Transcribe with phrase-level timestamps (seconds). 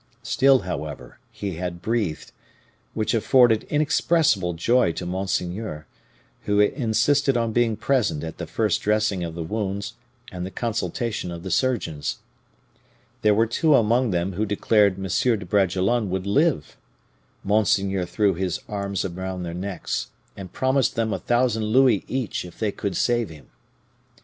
[0.23, 2.31] Still, however, he had breathed,
[2.95, 5.85] which afforded inexpressible joy to monseigneur,
[6.45, 9.93] who insisted on being present at the first dressing of the wounds
[10.31, 12.17] and the consultation of the surgeons.
[13.21, 15.03] There were two among them who declared M.
[15.05, 16.77] de Bragelonne would live.
[17.43, 22.57] Monseigneur threw his arms around their necks, and promised them a thousand louis each if
[22.57, 23.49] they could save him.